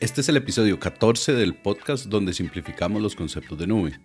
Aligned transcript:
Este 0.00 0.20
es 0.20 0.28
el 0.28 0.36
episodio 0.36 0.78
14 0.78 1.32
del 1.32 1.56
podcast 1.56 2.06
donde 2.06 2.32
simplificamos 2.32 3.02
los 3.02 3.16
conceptos 3.16 3.58
de 3.58 3.66
nube. 3.66 3.98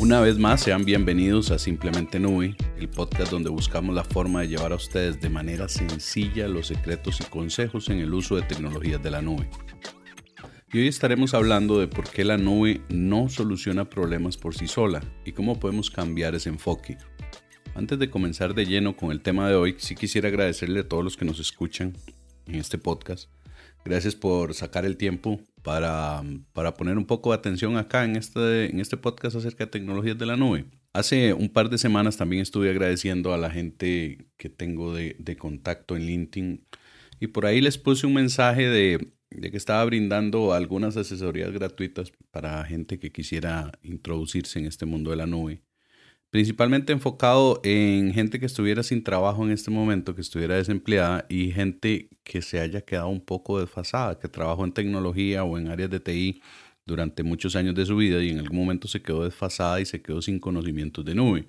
Una 0.00 0.20
vez 0.20 0.38
más, 0.38 0.62
sean 0.62 0.86
bienvenidos 0.86 1.50
a 1.50 1.58
Simplemente 1.58 2.18
Nube, 2.18 2.56
el 2.78 2.88
podcast 2.88 3.30
donde 3.30 3.50
buscamos 3.50 3.94
la 3.94 4.04
forma 4.04 4.40
de 4.40 4.48
llevar 4.48 4.72
a 4.72 4.76
ustedes 4.76 5.20
de 5.20 5.28
manera 5.28 5.68
sencilla 5.68 6.48
los 6.48 6.68
secretos 6.68 7.20
y 7.20 7.24
consejos 7.24 7.90
en 7.90 7.98
el 7.98 8.14
uso 8.14 8.36
de 8.36 8.42
tecnologías 8.42 9.02
de 9.02 9.10
la 9.10 9.20
nube. 9.20 9.46
Y 10.74 10.78
hoy 10.80 10.88
estaremos 10.88 11.34
hablando 11.34 11.78
de 11.78 11.86
por 11.86 12.10
qué 12.10 12.24
la 12.24 12.36
nube 12.36 12.80
no 12.88 13.28
soluciona 13.28 13.88
problemas 13.88 14.36
por 14.36 14.56
sí 14.56 14.66
sola 14.66 15.04
y 15.24 15.30
cómo 15.30 15.60
podemos 15.60 15.88
cambiar 15.88 16.34
ese 16.34 16.48
enfoque. 16.48 16.98
Antes 17.76 17.96
de 18.00 18.10
comenzar 18.10 18.54
de 18.54 18.66
lleno 18.66 18.96
con 18.96 19.12
el 19.12 19.20
tema 19.20 19.48
de 19.48 19.54
hoy, 19.54 19.76
sí 19.78 19.94
quisiera 19.94 20.26
agradecerle 20.26 20.80
a 20.80 20.88
todos 20.88 21.04
los 21.04 21.16
que 21.16 21.24
nos 21.24 21.38
escuchan 21.38 21.92
en 22.48 22.56
este 22.56 22.76
podcast. 22.76 23.30
Gracias 23.84 24.16
por 24.16 24.52
sacar 24.52 24.84
el 24.84 24.96
tiempo 24.96 25.40
para, 25.62 26.24
para 26.52 26.74
poner 26.74 26.98
un 26.98 27.06
poco 27.06 27.30
de 27.30 27.36
atención 27.36 27.76
acá 27.76 28.02
en 28.02 28.16
este, 28.16 28.68
en 28.68 28.80
este 28.80 28.96
podcast 28.96 29.36
acerca 29.36 29.66
de 29.66 29.70
tecnologías 29.70 30.18
de 30.18 30.26
la 30.26 30.36
nube. 30.36 30.64
Hace 30.92 31.34
un 31.34 31.50
par 31.50 31.70
de 31.70 31.78
semanas 31.78 32.16
también 32.16 32.42
estuve 32.42 32.70
agradeciendo 32.70 33.32
a 33.32 33.38
la 33.38 33.50
gente 33.52 34.26
que 34.36 34.48
tengo 34.48 34.92
de, 34.92 35.14
de 35.20 35.36
contacto 35.36 35.94
en 35.94 36.04
LinkedIn 36.04 36.64
y 37.20 37.28
por 37.28 37.46
ahí 37.46 37.60
les 37.60 37.78
puse 37.78 38.08
un 38.08 38.14
mensaje 38.14 38.68
de 38.68 39.14
de 39.36 39.50
que 39.50 39.56
estaba 39.56 39.84
brindando 39.84 40.52
algunas 40.52 40.96
asesorías 40.96 41.52
gratuitas 41.52 42.12
para 42.30 42.64
gente 42.64 42.98
que 42.98 43.10
quisiera 43.10 43.72
introducirse 43.82 44.58
en 44.58 44.66
este 44.66 44.86
mundo 44.86 45.10
de 45.10 45.16
la 45.16 45.26
nube. 45.26 45.62
Principalmente 46.30 46.92
enfocado 46.92 47.60
en 47.62 48.12
gente 48.12 48.40
que 48.40 48.46
estuviera 48.46 48.82
sin 48.82 49.04
trabajo 49.04 49.44
en 49.44 49.52
este 49.52 49.70
momento, 49.70 50.16
que 50.16 50.20
estuviera 50.20 50.56
desempleada 50.56 51.26
y 51.28 51.52
gente 51.52 52.08
que 52.24 52.42
se 52.42 52.58
haya 52.58 52.80
quedado 52.80 53.08
un 53.08 53.20
poco 53.20 53.60
desfasada, 53.60 54.18
que 54.18 54.28
trabajó 54.28 54.64
en 54.64 54.72
tecnología 54.72 55.44
o 55.44 55.58
en 55.58 55.68
áreas 55.68 55.90
de 55.90 56.00
TI 56.00 56.42
durante 56.86 57.22
muchos 57.22 57.54
años 57.54 57.74
de 57.74 57.86
su 57.86 57.96
vida 57.96 58.22
y 58.22 58.30
en 58.30 58.40
algún 58.40 58.58
momento 58.58 58.88
se 58.88 59.00
quedó 59.00 59.24
desfasada 59.24 59.80
y 59.80 59.86
se 59.86 60.02
quedó 60.02 60.20
sin 60.22 60.40
conocimientos 60.40 61.04
de 61.04 61.14
nube. 61.14 61.46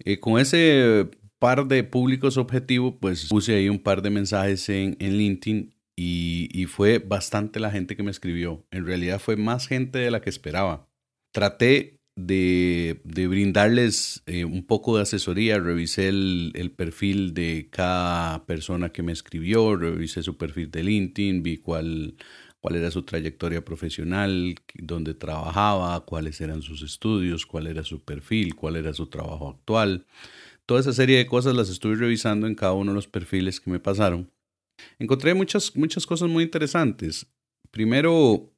Eh, 0.00 0.20
con 0.20 0.38
ese 0.38 1.08
par 1.38 1.66
de 1.66 1.82
públicos 1.84 2.36
objetivos, 2.36 2.94
pues 3.00 3.26
puse 3.26 3.54
ahí 3.54 3.68
un 3.68 3.78
par 3.78 4.02
de 4.02 4.10
mensajes 4.10 4.68
en, 4.68 4.96
en 5.00 5.16
LinkedIn 5.16 5.74
y, 6.00 6.66
fue 6.66 7.00
bastante 7.00 7.58
la 7.58 7.70
gente 7.72 7.96
que 7.96 8.04
me 8.04 8.10
escribió. 8.12 8.64
En 8.70 8.86
realidad 8.86 9.20
fue 9.20 9.36
más 9.36 9.66
gente 9.66 9.98
de 9.98 10.10
la 10.12 10.20
que 10.20 10.30
esperaba. 10.30 10.88
Traté 11.32 11.98
de, 12.16 13.00
brindarles 13.04 14.22
eh, 14.26 14.44
un 14.44 14.64
poco 14.64 14.96
de 14.96 15.02
asesoría, 15.02 15.58
revisé 15.58 16.08
el, 16.08 16.72
perfil 16.76 17.34
de 17.34 17.68
cada 17.70 18.46
persona 18.46 18.90
que 18.90 19.02
me 19.02 19.12
escribió, 19.12 19.74
revisé 19.76 20.22
su 20.22 20.36
perfil 20.36 20.70
de 20.70 20.84
LinkedIn, 20.84 21.42
vi 21.42 21.56
cuál, 21.58 22.14
cuál 22.60 22.76
era 22.76 22.92
su 22.92 23.02
trayectoria 23.02 23.64
profesional, 23.64 24.54
dónde 24.74 25.14
trabajaba, 25.14 26.04
cuáles 26.04 26.40
eran 26.40 26.62
sus 26.62 26.82
estudios, 26.82 27.44
cuál 27.44 27.66
era 27.66 27.82
su 27.82 28.04
perfil, 28.04 28.54
cuál 28.54 28.76
era 28.76 28.92
su 28.92 29.08
trabajo 29.08 29.50
actual. 29.50 30.06
Toda 30.64 30.80
esa 30.80 30.92
serie 30.92 31.18
de 31.18 31.26
cosas 31.26 31.56
las 31.56 31.70
estuve 31.70 31.96
revisando 31.96 32.46
en 32.46 32.54
cada 32.54 32.74
uno 32.74 32.92
de 32.92 32.96
los 32.96 33.08
perfiles 33.08 33.60
que 33.60 33.70
me 33.70 33.80
pasaron 33.80 34.30
Encontré 34.98 35.34
muchas, 35.34 35.74
muchas 35.76 36.06
cosas 36.06 36.28
muy 36.28 36.44
interesantes. 36.44 37.26
Primero, 37.70 38.52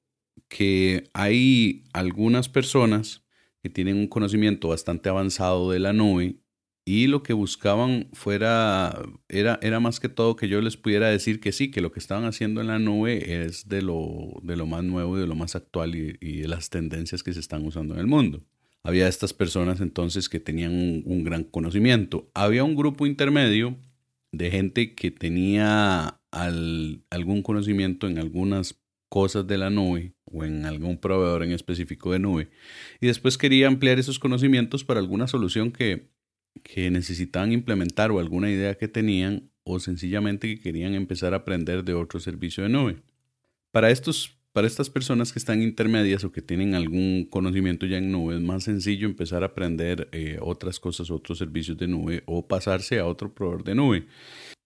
que 0.48 1.10
hay 1.12 1.84
algunas 1.92 2.48
personas 2.48 3.22
que 3.62 3.70
tienen 3.70 3.96
un 3.96 4.08
conocimiento 4.08 4.68
bastante 4.68 5.08
avanzado 5.08 5.70
de 5.70 5.78
la 5.78 5.92
nube 5.92 6.36
y 6.84 7.06
lo 7.06 7.22
que 7.22 7.34
buscaban 7.34 8.08
fuera, 8.12 9.00
era, 9.28 9.58
era 9.62 9.80
más 9.80 10.00
que 10.00 10.08
todo 10.08 10.34
que 10.34 10.48
yo 10.48 10.60
les 10.60 10.76
pudiera 10.76 11.08
decir 11.08 11.38
que 11.38 11.52
sí, 11.52 11.70
que 11.70 11.82
lo 11.82 11.92
que 11.92 12.00
estaban 12.00 12.24
haciendo 12.24 12.60
en 12.60 12.68
la 12.68 12.78
nube 12.78 13.44
es 13.44 13.68
de 13.68 13.82
lo, 13.82 14.40
de 14.42 14.56
lo 14.56 14.66
más 14.66 14.82
nuevo 14.82 15.16
y 15.16 15.20
de 15.20 15.26
lo 15.26 15.34
más 15.34 15.54
actual 15.54 15.94
y, 15.94 16.40
de 16.40 16.48
las 16.48 16.70
tendencias 16.70 17.22
que 17.22 17.32
se 17.32 17.40
están 17.40 17.64
usando 17.64 17.94
en 17.94 18.00
el 18.00 18.06
mundo. 18.06 18.42
Había 18.82 19.08
estas 19.08 19.34
personas 19.34 19.80
entonces 19.80 20.28
que 20.28 20.40
tenían 20.40 21.02
un 21.04 21.22
gran 21.22 21.44
conocimiento. 21.44 22.30
Había 22.34 22.64
un 22.64 22.74
grupo 22.74 23.06
intermedio 23.06 23.76
de 24.32 24.50
gente 24.50 24.94
que 24.94 25.10
tenía 25.10 26.20
algún 26.30 27.42
conocimiento 27.42 28.06
en 28.06 28.18
algunas 28.18 28.80
cosas 29.08 29.46
de 29.46 29.58
la 29.58 29.70
nube 29.70 30.14
o 30.24 30.44
en 30.44 30.64
algún 30.64 30.98
proveedor 30.98 31.42
en 31.42 31.50
específico 31.50 32.12
de 32.12 32.20
nube 32.20 32.50
y 33.00 33.08
después 33.08 33.36
quería 33.36 33.66
ampliar 33.66 33.98
esos 33.98 34.20
conocimientos 34.20 34.84
para 34.84 35.00
alguna 35.00 35.26
solución 35.26 35.72
que, 35.72 36.10
que 36.62 36.90
necesitaban 36.90 37.50
implementar 37.52 38.12
o 38.12 38.20
alguna 38.20 38.50
idea 38.50 38.76
que 38.76 38.86
tenían 38.86 39.50
o 39.64 39.80
sencillamente 39.80 40.46
que 40.46 40.60
querían 40.60 40.94
empezar 40.94 41.34
a 41.34 41.38
aprender 41.38 41.84
de 41.84 41.94
otro 41.94 42.20
servicio 42.20 42.62
de 42.62 42.70
nube. 42.70 43.02
Para 43.72 43.90
estos 43.90 44.39
para 44.52 44.66
estas 44.66 44.90
personas 44.90 45.32
que 45.32 45.38
están 45.38 45.62
intermedias 45.62 46.24
o 46.24 46.32
que 46.32 46.42
tienen 46.42 46.74
algún 46.74 47.24
conocimiento 47.24 47.86
ya 47.86 47.98
en 47.98 48.10
nube, 48.10 48.34
es 48.34 48.40
más 48.40 48.64
sencillo 48.64 49.06
empezar 49.06 49.42
a 49.42 49.46
aprender 49.46 50.08
eh, 50.12 50.38
otras 50.40 50.80
cosas, 50.80 51.10
otros 51.10 51.38
servicios 51.38 51.78
de 51.78 51.86
nube 51.86 52.22
o 52.26 52.46
pasarse 52.46 52.98
a 52.98 53.06
otro 53.06 53.32
proveedor 53.32 53.64
de 53.64 53.74
nube. 53.74 54.06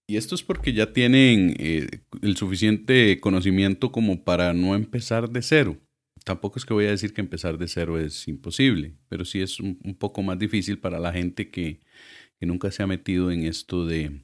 Y 0.07 0.17
esto 0.17 0.35
es 0.35 0.43
porque 0.43 0.73
ya 0.73 0.93
tienen 0.93 1.55
eh, 1.59 1.87
el 2.21 2.35
suficiente 2.37 3.19
conocimiento 3.19 3.91
como 3.91 4.23
para 4.23 4.53
no 4.53 4.75
empezar 4.75 5.29
de 5.29 5.41
cero. 5.41 5.77
Tampoco 6.23 6.57
es 6.57 6.65
que 6.65 6.73
voy 6.73 6.85
a 6.85 6.91
decir 6.91 7.13
que 7.13 7.21
empezar 7.21 7.57
de 7.57 7.67
cero 7.67 7.99
es 7.99 8.27
imposible, 8.27 8.95
pero 9.09 9.25
sí 9.25 9.41
es 9.41 9.59
un, 9.59 9.77
poco 9.99 10.23
más 10.23 10.39
difícil 10.39 10.79
para 10.79 10.99
la 10.99 11.11
gente 11.11 11.49
que, 11.51 11.79
nunca 12.41 12.69
se 12.69 12.83
ha 12.83 12.87
metido 12.87 13.31
en 13.31 13.43
esto 13.43 13.87
de, 13.87 14.21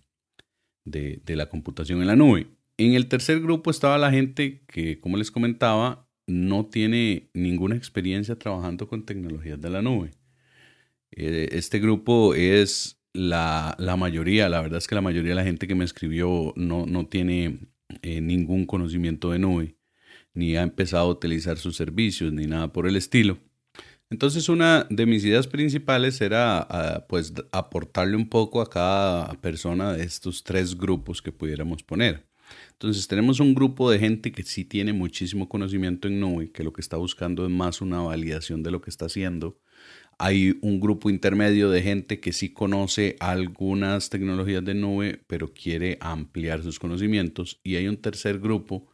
de 0.85 1.35
la 1.35 1.49
computación 1.49 2.01
en 2.01 2.07
la 2.07 2.15
nube. 2.15 2.47
En 2.83 2.95
el 2.95 3.07
tercer 3.07 3.39
grupo 3.41 3.69
estaba 3.69 3.99
la 3.99 4.09
gente 4.09 4.63
que, 4.65 4.99
como 4.99 5.15
les 5.15 5.29
comentaba, 5.29 6.09
no 6.25 6.65
tiene 6.65 7.29
ninguna 7.35 7.75
experiencia 7.75 8.39
trabajando 8.39 8.87
con 8.87 9.05
tecnologías 9.05 9.61
de 9.61 9.69
la 9.69 9.83
nube. 9.83 10.09
Eh, 11.11 11.49
este 11.51 11.77
grupo 11.79 12.33
es 12.33 12.99
la, 13.13 13.75
mayoría, 13.99 14.49
la 14.49 14.61
verdad 14.61 14.79
es 14.79 14.87
que 14.87 14.95
la 14.95 15.01
mayoría 15.01 15.29
de 15.29 15.35
la 15.35 15.43
gente 15.43 15.67
que 15.67 15.75
me 15.75 15.85
escribió 15.85 16.53
no, 16.55 16.87
no 16.87 17.05
tiene 17.05 17.59
eh, 18.01 18.19
ningún 18.19 18.65
conocimiento 18.65 19.29
de 19.29 19.37
nube, 19.37 19.75
ni 20.33 20.55
ha 20.55 20.63
empezado 20.63 21.03
a 21.03 21.11
utilizar 21.11 21.59
sus 21.59 21.75
servicios, 21.75 22.33
ni 22.33 22.47
nada 22.47 22.73
por 22.73 22.87
el 22.87 22.95
estilo. 22.95 23.37
Entonces 24.09 24.49
una 24.49 24.87
de 24.89 25.05
mis 25.05 25.23
ideas 25.23 25.45
principales 25.45 26.19
era 26.19 26.57
ah, 26.61 27.05
pues 27.07 27.31
aportarle 27.51 28.15
un 28.15 28.27
poco 28.27 28.59
a 28.59 28.69
cada 28.71 29.31
persona 29.35 29.93
de 29.93 30.03
estos 30.03 30.43
tres 30.43 30.75
grupos 30.75 31.21
que 31.21 31.31
pudiéramos 31.31 31.83
poner. 31.83 32.30
Entonces 32.73 33.07
tenemos 33.07 33.39
un 33.39 33.53
grupo 33.53 33.91
de 33.91 33.99
gente 33.99 34.31
que 34.31 34.43
sí 34.43 34.65
tiene 34.65 34.93
muchísimo 34.93 35.47
conocimiento 35.47 36.07
en 36.07 36.19
nube, 36.19 36.51
que 36.51 36.63
lo 36.63 36.73
que 36.73 36.81
está 36.81 36.97
buscando 36.97 37.45
es 37.45 37.51
más 37.51 37.81
una 37.81 38.01
validación 38.01 38.63
de 38.63 38.71
lo 38.71 38.81
que 38.81 38.89
está 38.89 39.05
haciendo. 39.05 39.59
Hay 40.17 40.57
un 40.61 40.79
grupo 40.79 41.09
intermedio 41.09 41.69
de 41.69 41.81
gente 41.81 42.19
que 42.19 42.33
sí 42.33 42.49
conoce 42.49 43.15
algunas 43.19 44.09
tecnologías 44.09 44.63
de 44.63 44.75
nube, 44.75 45.21
pero 45.27 45.53
quiere 45.53 45.97
ampliar 45.99 46.61
sus 46.61 46.79
conocimientos. 46.79 47.59
Y 47.63 47.75
hay 47.75 47.87
un 47.87 47.97
tercer 47.97 48.39
grupo 48.39 48.87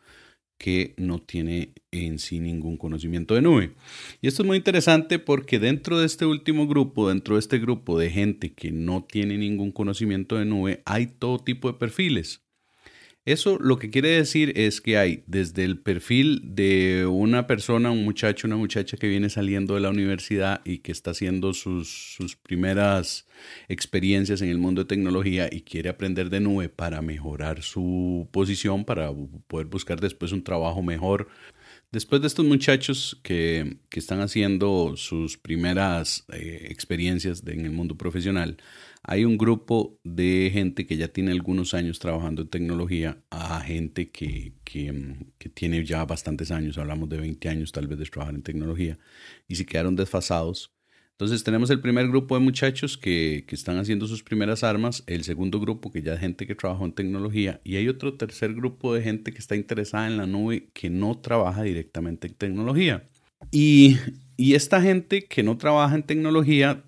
que 0.58 0.96
no 0.98 1.20
tiene 1.20 1.74
en 1.92 2.20
sí 2.20 2.40
ningún 2.40 2.78
conocimiento 2.78 3.36
de 3.36 3.42
nube. 3.42 3.76
Y 4.22 4.28
esto 4.28 4.44
es 4.44 4.48
muy 4.48 4.58
interesante 4.58 5.20
porque 5.20 5.60
dentro 5.60 6.00
de 6.00 6.06
este 6.06 6.26
último 6.26 6.68
grupo, 6.68 7.10
dentro 7.10 7.36
de 7.36 7.40
este 7.40 7.60
grupo 7.60 8.00
de 8.00 8.10
gente 8.10 8.54
que 8.54 8.72
no 8.72 9.04
tiene 9.04 9.38
ningún 9.38 9.72
conocimiento 9.72 10.38
de 10.38 10.46
nube, 10.46 10.82
hay 10.86 11.08
todo 11.08 11.40
tipo 11.40 11.72
de 11.72 11.78
perfiles. 11.78 12.47
Eso 13.28 13.58
lo 13.60 13.78
que 13.78 13.90
quiere 13.90 14.12
decir 14.12 14.54
es 14.56 14.80
que 14.80 14.98
hay 14.98 15.26
desde 15.28 15.66
el 15.66 15.78
perfil 15.78 16.40
de 16.46 17.06
una 17.08 17.46
persona, 17.46 17.92
un 17.92 18.06
muchacho, 18.06 18.48
una 18.48 18.56
muchacha 18.56 18.96
que 18.96 19.10
viene 19.10 19.30
saliendo 19.30 19.76
de 19.76 19.82
la 19.82 19.90
universidad 19.90 20.62
y 20.64 20.78
que 20.78 20.94
está 20.94 21.12
haciendo 21.12 21.54
sus, 21.54 21.90
sus 22.16 22.38
primeras 22.38 23.28
experiencias 23.68 24.42
en 24.42 24.48
el 24.48 24.60
mundo 24.60 24.84
de 24.84 24.88
tecnología 24.88 25.50
y 25.52 25.64
quiere 25.64 25.90
aprender 25.90 26.30
de 26.30 26.40
nube 26.40 26.70
para 26.70 27.02
mejorar 27.02 27.64
su 27.64 28.30
posición, 28.32 28.86
para 28.86 29.12
poder 29.50 29.68
buscar 29.68 30.00
después 30.00 30.32
un 30.32 30.46
trabajo 30.46 30.82
mejor. 30.82 31.28
Después 31.92 32.22
de 32.22 32.28
estos 32.28 32.46
muchachos 32.46 33.20
que, 33.24 33.78
están 33.92 34.22
haciendo 34.22 34.96
sus 34.96 35.38
primeras 35.38 36.26
eh, 36.32 36.68
experiencias 36.70 37.44
en 37.46 37.66
el 37.66 37.72
mundo 37.72 37.98
profesional, 37.98 38.58
hay 39.04 39.26
un 39.26 39.38
grupo 39.38 40.00
de 40.04 40.50
gente 40.52 40.86
que 40.86 40.98
ya 40.98 41.08
tiene 41.08 41.32
algunos 41.32 41.74
años 41.74 42.00
trabajando 42.00 42.42
en 42.42 42.50
tecnología 42.50 43.18
a 43.30 43.60
gente 43.62 44.10
que, 44.10 44.54
que, 44.64 45.50
tiene 45.54 45.84
ya 45.86 46.06
bastantes 46.06 46.52
años, 46.52 46.78
hablamos 46.78 47.10
de 47.10 47.18
20 47.18 47.50
años 47.50 47.72
tal 47.72 47.88
vez 47.88 47.98
de 48.00 48.06
trabajar 48.06 48.36
en 48.36 48.44
tecnología, 48.44 49.00
y 49.48 49.56
se 49.56 49.66
quedaron 49.66 49.96
desfasados. 49.96 50.74
Entonces 51.12 51.44
tenemos 51.44 51.72
el 51.72 51.80
primer 51.80 52.08
grupo 52.10 52.36
de 52.36 52.42
muchachos 52.42 52.96
que, 52.96 53.44
que, 53.48 53.56
están 53.56 53.78
haciendo 53.78 54.06
sus 54.06 54.22
primeras 54.22 54.64
armas, 54.64 55.04
el 55.08 55.24
segundo 55.24 55.60
grupo 55.60 55.92
que 55.92 56.04
ya 56.04 56.14
es 56.14 56.20
gente 56.20 56.46
que 56.46 56.54
trabajó 56.54 56.86
en 56.86 56.92
tecnología 56.92 57.60
y 57.64 57.78
hay 57.78 57.88
otro 57.88 58.14
tercer 58.16 58.54
grupo 58.54 58.94
de 58.94 59.02
gente 59.02 59.32
que 59.32 59.40
está 59.40 59.56
interesada 59.56 60.06
en 60.06 60.18
la 60.18 60.28
nube 60.28 60.70
que 60.74 60.92
no 60.92 61.18
trabaja 61.18 61.64
directamente 61.64 62.28
en 62.28 62.34
tecnología. 62.36 63.08
Y, 63.52 63.98
y 64.36 64.54
esta 64.54 64.82
gente 64.82 65.26
que 65.26 65.42
no 65.42 65.58
trabaja 65.58 65.96
en 65.96 66.04
tecnología 66.04 66.84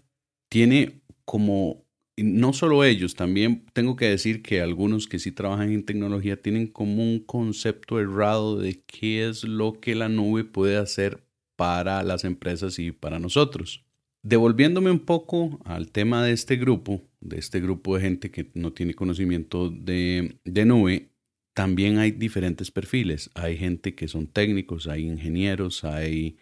tiene 0.50 1.02
como 1.26 1.89
no 2.24 2.54
solo 2.54 2.84
ellos, 2.84 3.16
también 3.16 3.66
tengo 3.74 3.96
que 3.96 4.06
decir 4.06 4.42
que 4.42 4.62
algunos 4.62 5.08
que 5.08 5.20
sí 5.20 5.32
trabajan 5.32 5.72
en 5.72 5.84
tecnología 5.84 6.42
tienen 6.42 6.68
como 6.68 7.04
un 7.04 7.20
concepto 7.20 8.00
errado 8.00 8.58
de 8.58 8.82
qué 8.86 9.28
es 9.28 9.44
lo 9.44 9.80
que 9.80 9.96
la 9.96 10.10
nube 10.10 10.44
puede 10.44 10.78
hacer 10.78 11.24
para 11.56 12.04
las 12.04 12.24
empresas 12.24 12.80
y 12.80 12.92
para 12.92 13.20
nosotros. 13.20 13.84
Devolviéndome 14.22 14.92
un 14.92 15.00
poco 15.00 15.60
al 15.66 15.92
tema 15.92 16.24
de 16.24 16.34
este 16.34 16.58
grupo, 16.58 17.02
de 17.22 17.38
este 17.38 17.60
grupo 17.60 17.96
de 17.96 18.02
gente 18.02 18.32
que 18.32 18.50
no 18.54 18.74
tiene 18.74 18.94
conocimiento 18.94 19.70
de, 19.70 20.38
de 20.44 20.66
nube, 20.66 21.10
también 21.54 21.98
hay 21.98 22.12
diferentes 22.12 22.72
perfiles. 22.72 23.30
Hay 23.34 23.58
gente 23.58 23.96
que 23.96 24.08
son 24.08 24.28
técnicos, 24.28 24.88
hay 24.88 25.08
ingenieros, 25.08 25.84
hay 25.84 26.38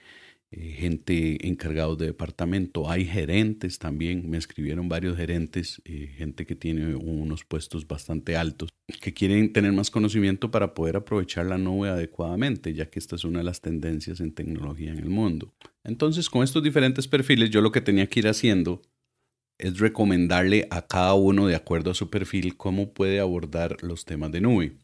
eh, 0.50 0.76
gente 0.78 1.46
encargados 1.48 1.98
de 1.98 2.06
departamento, 2.06 2.90
hay 2.90 3.06
gerentes 3.06 3.80
también, 3.80 4.30
me 4.30 4.38
escribieron 4.38 4.88
varios 4.88 5.18
gerentes, 5.18 5.82
eh, 5.84 6.14
gente 6.18 6.46
que 6.46 6.56
tiene 6.56 6.96
unos 6.96 7.44
puestos 7.44 7.86
bastante 7.86 8.38
altos, 8.38 8.70
que 9.02 9.14
quieren 9.14 9.52
tener 9.52 9.74
más 9.74 9.92
conocimiento 9.92 10.50
para 10.50 10.74
poder 10.74 10.96
aprovechar 10.96 11.48
la 11.48 11.58
nube 11.58 11.90
adecuadamente, 11.90 12.74
ya 12.74 12.90
que 12.90 13.00
esta 13.00 13.18
es 13.18 13.26
una 13.26 13.40
de 13.40 13.46
las 13.46 13.60
tendencias 13.60 14.22
en 14.22 14.34
tecnología 14.34 14.92
en 14.92 15.00
el 15.00 15.10
mundo. 15.10 15.54
Entonces, 15.84 16.30
con 16.30 16.44
estos 16.44 16.64
diferentes 16.64 17.10
perfiles, 17.10 17.50
yo 17.50 17.62
lo 17.62 17.74
que 17.74 17.82
tenía 17.82 18.08
que 18.08 18.22
ir 18.22 18.28
haciendo 18.30 18.82
es 19.58 19.80
recomendarle 19.80 20.68
a 20.70 20.88
cada 20.88 21.14
uno, 21.14 21.48
de 21.48 21.56
acuerdo 21.56 21.92
a 21.92 21.96
su 21.96 22.10
perfil, 22.10 22.56
cómo 22.56 22.94
puede 22.94 23.20
abordar 23.20 23.84
los 23.84 24.06
temas 24.06 24.32
de 24.32 24.42
nube. 24.42 24.78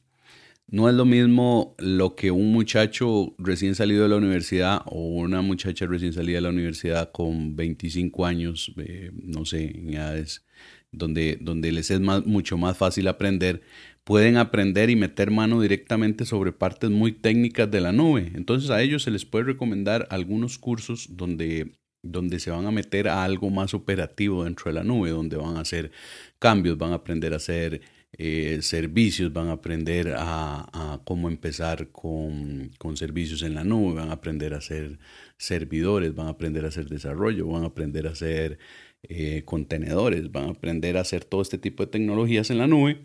No 0.73 0.89
es 0.89 0.95
lo 0.95 1.05
mismo 1.05 1.75
lo 1.77 2.15
que 2.15 2.31
un 2.31 2.51
muchacho 2.51 3.35
recién 3.37 3.75
salido 3.75 4.01
de 4.01 4.09
la 4.09 4.15
universidad 4.15 4.81
o 4.87 5.01
una 5.19 5.43
muchacha 5.43 5.85
recién 5.85 6.13
salida 6.13 6.37
de 6.37 6.41
la 6.41 6.49
universidad 6.49 7.11
con 7.11 7.55
25 7.55 8.25
años, 8.25 8.73
eh, 8.77 9.11
no 9.13 9.45
sé, 9.45 9.65
en 9.65 9.93
edades 9.93 10.43
donde, 10.91 11.37
donde 11.39 11.71
les 11.71 11.91
es 11.91 11.99
mucho 11.99 12.57
más 12.57 12.75
fácil 12.75 13.07
aprender, 13.07 13.61
pueden 14.03 14.35
aprender 14.37 14.89
y 14.89 14.95
meter 14.95 15.29
mano 15.29 15.61
directamente 15.61 16.25
sobre 16.25 16.53
partes 16.53 16.89
muy 16.89 17.11
técnicas 17.11 17.69
de 17.69 17.79
la 17.79 17.91
nube. 17.91 18.31
Entonces 18.33 18.71
a 18.71 18.81
ellos 18.81 19.03
se 19.03 19.11
les 19.11 19.25
puede 19.25 19.45
recomendar 19.45 20.07
algunos 20.09 20.57
cursos 20.57 21.05
donde 21.11 21.71
donde 22.03 22.39
se 22.39 22.51
van 22.51 22.65
a 22.65 22.71
meter 22.71 23.07
a 23.07 23.23
algo 23.23 23.49
más 23.49 23.73
operativo 23.73 24.43
dentro 24.43 24.65
de 24.65 24.73
la 24.73 24.83
nube, 24.83 25.11
donde 25.11 25.37
van 25.37 25.55
a 25.55 25.61
hacer 25.61 25.91
cambios, 26.37 26.77
van 26.77 26.91
a 26.91 26.95
aprender 26.95 27.31
a 27.31 27.37
hacer 27.37 27.81
eh, 28.17 28.59
servicios, 28.61 29.33
van 29.33 29.47
a 29.47 29.53
aprender 29.53 30.13
a, 30.17 31.01
cómo 31.03 31.29
empezar 31.29 31.89
con, 31.91 32.71
servicios 32.95 33.41
en 33.41 33.55
la 33.55 33.63
nube, 33.63 33.95
van 33.95 34.09
a 34.09 34.13
aprender 34.13 34.53
a 34.53 34.57
hacer 34.57 34.99
servidores, 35.37 36.13
van 36.13 36.27
a 36.27 36.31
aprender 36.31 36.65
a 36.65 36.67
hacer 36.67 36.87
desarrollo, 36.87 37.47
van 37.47 37.63
a 37.63 37.67
aprender 37.67 38.07
a 38.07 38.11
hacer 38.11 38.59
eh, 39.03 39.43
contenedores, 39.45 40.31
van 40.31 40.45
a 40.45 40.51
aprender 40.51 40.97
a 40.97 41.01
hacer 41.01 41.25
todo 41.25 41.41
este 41.41 41.57
tipo 41.57 41.83
de 41.83 41.91
tecnologías 41.91 42.49
en 42.51 42.59
la 42.59 42.67
nube. 42.67 43.01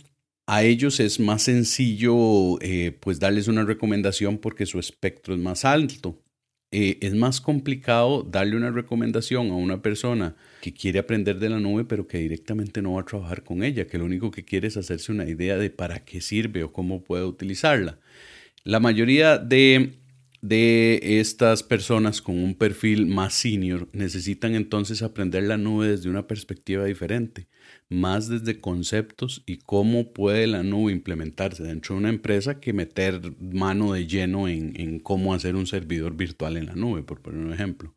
A 0.46 0.62
ellos 0.64 1.00
es 1.00 1.20
más 1.20 1.42
sencillo 1.42 2.60
eh, 2.60 2.96
pues 3.00 3.18
darles 3.20 3.48
una 3.48 3.64
recomendación 3.64 4.38
porque 4.38 4.66
su 4.66 4.78
espectro 4.78 5.34
es 5.34 5.40
más 5.40 5.64
alto. 5.64 6.18
Eh, 6.70 6.98
es 7.00 7.14
más 7.14 7.40
complicado 7.40 8.22
darle 8.22 8.54
una 8.56 8.70
recomendación 8.70 9.50
a 9.50 9.54
una 9.54 9.80
persona 9.80 10.36
que 10.60 10.74
quiere 10.74 10.98
aprender 10.98 11.38
de 11.38 11.48
la 11.48 11.60
nube, 11.60 11.84
pero 11.84 12.06
que 12.06 12.18
directamente 12.18 12.82
no 12.82 12.92
va 12.94 13.00
a 13.00 13.04
trabajar 13.06 13.42
con 13.42 13.62
ella, 13.62 13.86
que 13.86 13.96
lo 13.96 14.04
único 14.04 14.30
que 14.30 14.44
quiere 14.44 14.68
es 14.68 14.76
hacerse 14.76 15.10
una 15.10 15.26
idea 15.26 15.56
de 15.56 15.70
para 15.70 16.04
qué 16.04 16.20
sirve 16.20 16.64
o 16.64 16.72
cómo 16.72 17.02
puede 17.02 17.24
utilizarla. 17.24 17.98
La 18.64 18.80
mayoría 18.80 19.38
de, 19.38 19.97
de 20.40 21.00
estas 21.20 21.62
personas 21.62 22.22
con 22.22 22.38
un 22.38 22.54
perfil 22.54 23.06
más 23.06 23.34
senior 23.34 23.88
necesitan 23.92 24.54
entonces 24.54 25.02
aprender 25.02 25.42
la 25.44 25.56
nube 25.56 25.88
desde 25.88 26.08
una 26.08 26.26
perspectiva 26.26 26.84
diferente 26.84 27.48
más 27.88 28.28
desde 28.28 28.60
conceptos 28.60 29.42
y 29.46 29.58
cómo 29.58 30.12
puede 30.12 30.46
la 30.46 30.62
nube 30.62 30.92
implementarse 30.92 31.62
dentro 31.62 31.94
de 31.94 32.00
una 32.00 32.08
empresa 32.10 32.60
que 32.60 32.72
meter 32.72 33.20
mano 33.40 33.92
de 33.92 34.06
lleno 34.06 34.48
en, 34.48 35.00
cómo 35.00 35.34
hacer 35.34 35.56
un 35.56 35.66
servidor 35.66 36.14
virtual 36.16 36.56
en 36.56 36.66
la 36.66 36.74
nube, 36.74 37.02
por 37.02 37.20
poner 37.22 37.40
un 37.40 37.52
ejemplo. 37.52 37.94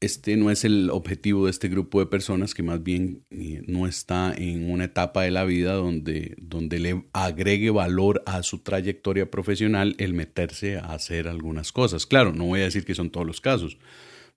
Este 0.00 0.36
no 0.36 0.50
es 0.50 0.64
el 0.64 0.90
objetivo 0.90 1.44
de 1.44 1.50
este 1.50 1.68
grupo 1.68 2.00
de 2.00 2.06
personas 2.06 2.54
que 2.54 2.62
más 2.62 2.82
bien 2.82 3.24
eh, 3.30 3.62
no 3.66 3.86
está 3.86 4.34
en 4.36 4.70
una 4.70 4.84
etapa 4.84 5.22
de 5.22 5.30
la 5.30 5.44
vida 5.44 5.74
donde, 5.74 6.34
donde 6.38 6.78
le 6.80 7.04
agregue 7.12 7.70
valor 7.70 8.22
a 8.26 8.42
su 8.42 8.58
trayectoria 8.58 9.30
profesional 9.30 9.94
el 9.98 10.14
meterse 10.14 10.76
a 10.76 10.92
hacer 10.92 11.28
algunas 11.28 11.72
cosas. 11.72 12.06
Claro, 12.06 12.32
no 12.32 12.46
voy 12.46 12.60
a 12.60 12.64
decir 12.64 12.84
que 12.84 12.94
son 12.94 13.10
todos 13.10 13.26
los 13.26 13.40
casos 13.40 13.78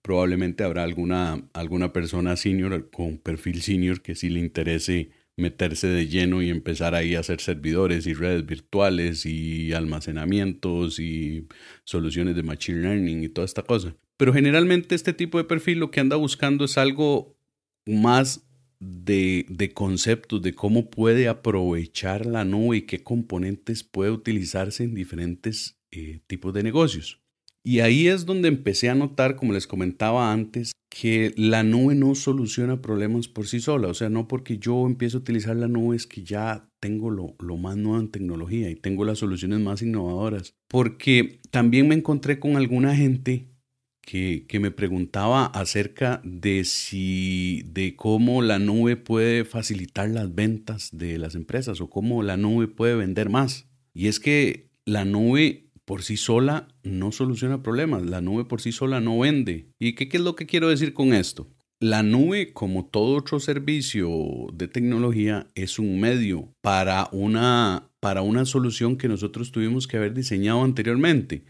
probablemente 0.02 0.62
habrá 0.62 0.84
alguna, 0.84 1.48
alguna 1.52 1.92
persona 1.92 2.36
senior 2.36 2.90
con 2.90 3.18
perfil 3.18 3.60
senior 3.60 4.02
que 4.02 4.14
sí 4.14 4.30
le 4.30 4.38
interese 4.38 5.10
meterse 5.36 5.88
de 5.88 6.06
lleno 6.06 6.42
y 6.42 6.50
empezar 6.50 6.94
ahí 6.94 7.14
a 7.14 7.20
hacer 7.20 7.40
servidores 7.40 8.06
y 8.06 8.14
redes 8.14 8.46
virtuales 8.46 9.26
y 9.26 9.72
almacenamientos 9.72 10.98
y 10.98 11.46
soluciones 11.84 12.36
de 12.36 12.42
machine 12.42 12.82
learning 12.82 13.24
y 13.24 13.28
toda 13.28 13.44
esta 13.44 13.62
cosa. 13.62 13.96
Pero 14.16 14.32
generalmente 14.32 14.94
este 14.94 15.12
tipo 15.12 15.38
de 15.38 15.44
perfil 15.44 15.78
lo 15.78 15.90
que 15.90 16.00
anda 16.00 16.16
buscando 16.16 16.64
es 16.64 16.78
algo 16.78 17.36
más 17.86 18.46
de, 18.80 19.46
de 19.48 19.72
conceptos, 19.72 20.42
de 20.42 20.54
cómo 20.54 20.90
puede 20.90 21.28
aprovechar 21.28 22.26
la 22.26 22.44
nube 22.44 22.78
y 22.78 22.82
qué 22.82 23.02
componentes 23.02 23.84
puede 23.84 24.10
utilizarse 24.10 24.84
en 24.84 24.94
diferentes 24.94 25.78
eh, 25.90 26.20
tipos 26.26 26.52
de 26.52 26.62
negocios. 26.62 27.20
Y 27.66 27.80
ahí 27.80 28.06
es 28.06 28.26
donde 28.26 28.46
empecé 28.46 28.90
a 28.90 28.94
notar, 28.94 29.34
como 29.34 29.52
les 29.52 29.66
comentaba 29.66 30.32
antes, 30.32 30.70
que 30.88 31.34
la 31.36 31.64
nube 31.64 31.96
no 31.96 32.14
soluciona 32.14 32.80
problemas 32.80 33.26
por 33.26 33.48
sí 33.48 33.58
sola. 33.58 33.88
O 33.88 33.94
sea, 33.94 34.08
no 34.08 34.28
porque 34.28 34.58
yo 34.58 34.86
empiezo 34.86 35.18
a 35.18 35.20
utilizar 35.20 35.56
la 35.56 35.66
nube 35.66 35.96
es 35.96 36.06
que 36.06 36.22
ya 36.22 36.70
tengo 36.78 37.10
lo, 37.10 37.34
más 37.56 37.76
nuevo 37.76 37.98
en 37.98 38.12
tecnología 38.12 38.70
y 38.70 38.76
tengo 38.76 39.04
las 39.04 39.18
soluciones 39.18 39.58
más 39.58 39.82
innovadoras. 39.82 40.54
Porque 40.68 41.40
también 41.50 41.88
me 41.88 41.96
encontré 41.96 42.38
con 42.38 42.56
alguna 42.56 42.94
gente 42.94 43.48
que, 44.06 44.46
que, 44.48 44.60
me 44.60 44.70
preguntaba 44.70 45.46
acerca 45.46 46.22
de 46.24 46.64
si, 46.64 47.64
de 47.66 47.96
cómo 47.96 48.40
la 48.40 48.58
nube 48.58 48.96
puede 48.96 49.44
facilitar 49.44 50.08
las 50.08 50.34
ventas 50.34 50.90
de 50.92 51.18
las 51.18 51.34
empresas 51.34 51.80
o 51.82 51.90
cómo 51.90 52.22
la 52.22 52.38
nube 52.38 52.68
puede 52.68 52.94
vender 52.94 53.28
más. 53.28 53.66
Y 53.92 54.06
es 54.06 54.20
que 54.20 54.70
la 54.86 55.04
nube 55.04 55.66
por 55.84 56.02
sí 56.02 56.16
sola 56.16 56.68
no 56.82 57.12
soluciona 57.12 57.62
problemas, 57.62 58.04
la 58.04 58.20
nube 58.20 58.44
por 58.44 58.60
sí 58.60 58.72
sola 58.72 59.00
no 59.00 59.18
vende. 59.18 59.68
¿Y 59.78 59.94
qué, 59.94 60.08
es 60.10 60.22
lo 60.22 60.36
que 60.36 60.46
quiero 60.46 60.68
decir 60.68 60.94
con 60.94 61.12
esto? 61.12 61.48
La 61.80 62.02
nube, 62.02 62.52
como 62.52 62.86
todo 62.86 63.16
otro 63.16 63.40
servicio 63.40 64.08
de 64.52 64.68
tecnología, 64.68 65.48
es 65.54 65.78
un 65.78 66.00
medio 66.00 66.52
para 66.60 67.08
una, 67.12 67.90
para 68.00 68.22
una 68.22 68.44
solución 68.44 68.96
que 68.96 69.08
nosotros 69.08 69.52
tuvimos 69.52 69.86
que 69.86 69.96
haber 69.96 70.14
diseñado 70.14 70.62
anteriormente. 70.62 71.44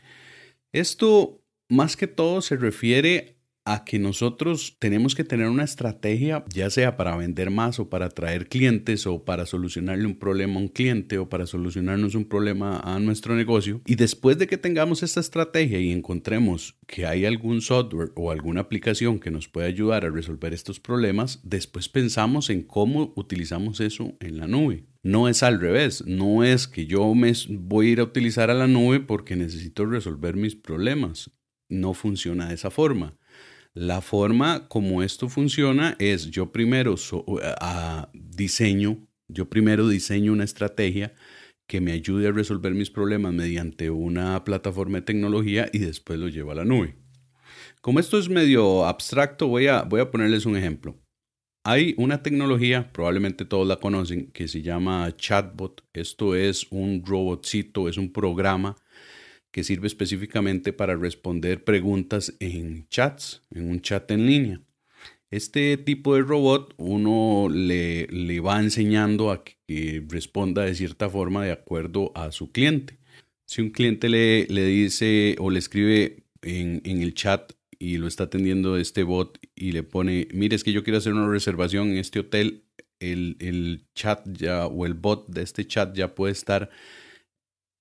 Esto 0.73 1.43
más 1.69 1.97
que 1.97 2.07
todo 2.07 2.43
se 2.43 2.57
refiere 2.57 3.37
a 3.67 3.85
que 3.85 3.99
nosotros 3.99 4.77
tenemos 4.79 5.17
que 5.17 5.25
tener 5.25 5.49
una 5.49 5.65
estrategia, 5.65 6.45
ya 6.55 6.71
sea 6.71 6.97
para 6.97 7.17
vender 7.17 7.51
más 7.51 7.81
o 7.81 7.91
para 7.91 8.07
atraer 8.07 8.49
clientes 8.49 9.09
o 9.09 9.25
para 9.25 9.45
solucionarle 9.45 10.07
un 10.07 10.21
problema 10.21 10.55
a 10.55 10.63
un 10.63 10.69
cliente 10.69 11.19
o 11.19 11.29
para 11.29 11.47
solucionarnos 11.47 12.15
un 12.15 12.27
problema 12.27 12.79
a 12.79 13.01
nuestro 13.01 13.35
negocio. 13.35 13.83
Y 13.85 13.97
después 13.97 14.39
de 14.39 14.47
que 14.47 14.57
tengamos 14.57 15.03
esta 15.03 15.19
estrategia 15.19 15.81
y 15.81 15.91
encontremos 15.91 16.77
que 16.87 17.07
hay 17.07 17.27
algún 17.27 17.61
software 17.61 18.13
o 18.15 18.31
alguna 18.31 18.61
aplicación 18.61 19.19
que 19.19 19.33
nos 19.33 19.49
puede 19.49 19.67
ayudar 19.67 20.05
a 20.05 20.11
resolver 20.11 20.55
estos 20.55 20.79
problemas, 20.79 21.41
después 21.43 21.89
pensamos 21.89 22.51
en 22.51 22.63
cómo 22.63 23.13
utilizamos 23.17 23.81
eso 23.81 24.15
en 24.21 24.39
la 24.39 24.47
nube. 24.47 24.85
No 25.03 25.29
es 25.29 25.43
al 25.43 25.61
revés, 25.61 26.05
no 26.07 26.45
es 26.45 26.69
que 26.69 26.87
yo 26.87 27.13
me 27.17 27.33
voy 27.49 27.89
a 27.89 27.91
ir 27.91 28.01
a 28.01 28.05
utilizar 28.05 28.49
a 28.49 28.55
la 28.55 28.69
nube 28.69 29.01
porque 29.01 29.35
necesito 29.35 29.87
resolver 29.87 30.37
mis 30.37 30.55
problemas. 30.55 31.33
No 31.69 31.95
funciona 31.95 32.49
de 32.49 32.55
esa 32.55 32.71
forma 32.71 33.17
la 33.77 34.01
forma 34.01 34.69
como 34.69 35.03
esto 35.03 35.29
funciona 35.29 35.97
es 35.99 36.31
yo 36.31 36.51
primero 36.51 36.95
diseño, 38.15 39.07
yo 39.29 39.51
primero 39.51 39.87
diseño 39.87 40.33
una 40.33 40.45
estrategia 40.45 41.13
que 41.69 41.83
me 41.83 41.93
ayude 41.93 42.29
a 42.29 42.33
resolver 42.33 42.73
mis 42.73 42.89
problemas 42.89 43.35
mediante 43.35 43.91
una 43.91 44.43
plataforma 44.45 44.99
de 44.99 45.03
tecnología 45.03 45.69
y 45.75 45.81
después 45.81 46.19
lo 46.19 46.29
llevo 46.29 46.53
a 46.53 46.55
la 46.55 46.65
nube. 46.65 46.97
Como 47.83 48.01
esto 48.01 48.19
es 48.19 48.31
medio 48.31 48.87
abstracto, 48.87 49.47
voy 49.47 49.67
a, 49.67 49.83
voy 49.83 50.01
a 50.01 50.11
ponerles 50.11 50.47
un 50.47 50.57
ejemplo. 50.57 50.97
Hay 51.63 51.95
una 51.99 52.23
tecnología, 52.23 52.91
probablemente 52.95 53.45
todos 53.45 53.69
la 53.69 53.77
conocen, 53.77 54.31
que 54.33 54.49
se 54.49 54.63
llama 54.63 55.15
chatbot. 55.17 55.85
Esto 55.93 56.35
es 56.35 56.67
un 56.71 57.03
robotcito, 57.05 57.91
es 57.91 57.99
un 57.99 58.11
programa 58.11 58.75
que 59.57 59.65
sirve 59.65 59.87
específicamente 59.87 60.75
para 60.75 60.97
responder 60.97 61.65
preguntas 61.65 62.35
en 62.41 62.87
chats, 62.91 63.43
en 63.51 63.71
un 63.71 63.81
chat 63.81 64.11
en 64.11 64.27
línea. 64.27 64.61
Este 65.31 65.79
tipo 65.79 66.15
de 66.15 66.21
robot 66.21 66.75
uno 66.77 67.49
le, 67.51 68.07
le 68.09 68.41
va 68.41 68.61
enseñando 68.61 69.31
a 69.31 69.43
que 69.45 70.05
responda 70.11 70.67
de 70.67 70.75
cierta 70.75 71.09
forma 71.09 71.43
de 71.43 71.53
acuerdo 71.53 72.13
a 72.15 72.33
su 72.33 72.53
cliente. 72.53 72.99
Si 73.47 73.63
un 73.63 73.71
cliente 73.71 74.11
le, 74.11 74.47
le 74.49 74.67
dice 74.67 75.37
o 75.39 75.49
le 75.49 75.59
escribe 75.59 76.25
en, 76.43 76.83
en, 76.85 77.01
el 77.01 77.15
chat 77.15 77.55
y 77.79 77.97
lo 77.97 78.09
está 78.09 78.25
atendiendo 78.25 78.77
este 78.77 79.05
bot 79.05 79.39
y 79.55 79.73
le 79.73 79.83
pone, 79.83 80.29
mire, 80.35 80.55
es 80.55 80.65
que 80.65 80.73
yo 80.73 80.85
quiero 80.85 80.99
hacer 80.99 81.15
una 81.15 81.31
reservación 81.31 81.93
en 81.93 81.97
este 81.97 82.19
hotel, 82.19 82.65
el, 83.01 83.39
el 83.41 83.87
chat 83.95 84.21
ya 84.31 84.67
o 84.67 84.85
el 84.85 84.93
bot 84.93 85.29
de 85.31 85.41
este 85.41 85.67
chat 85.67 85.97
ya 85.97 86.15
puede 86.15 86.35
estar 86.35 86.69